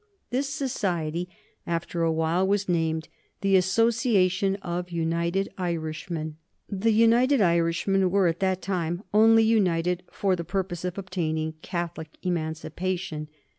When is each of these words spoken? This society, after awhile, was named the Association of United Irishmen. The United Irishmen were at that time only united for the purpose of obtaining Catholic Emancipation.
This 0.31 0.49
society, 0.49 1.29
after 1.67 2.01
awhile, 2.01 2.47
was 2.47 2.67
named 2.67 3.07
the 3.41 3.55
Association 3.55 4.55
of 4.63 4.89
United 4.89 5.49
Irishmen. 5.59 6.37
The 6.67 6.89
United 6.91 7.39
Irishmen 7.39 8.09
were 8.09 8.25
at 8.25 8.39
that 8.39 8.63
time 8.63 9.03
only 9.13 9.43
united 9.43 10.01
for 10.11 10.35
the 10.35 10.43
purpose 10.43 10.83
of 10.83 10.97
obtaining 10.97 11.53
Catholic 11.61 12.17
Emancipation. 12.23 13.27